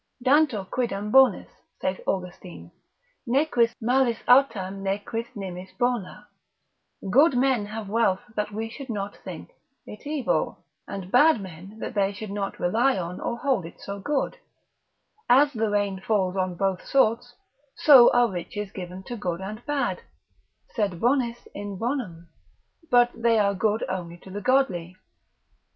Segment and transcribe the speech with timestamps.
[0.25, 1.47] Dantur quidem bonis,
[1.79, 2.71] saith Austin,
[3.27, 6.25] ne quis mala aestimet: mails autem ne quis nimis bona,
[7.11, 9.51] good men have wealth that we should not think,
[9.85, 13.99] it evil; and bad men that they should not rely on or hold it so
[13.99, 14.37] good;
[15.29, 17.35] as the rain falls on both sorts,
[17.75, 20.01] so are riches given to good and bad,
[20.75, 22.27] sed bonis in bonum,
[22.89, 24.95] but they are good only to the godly.